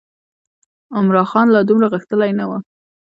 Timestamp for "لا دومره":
1.53-1.87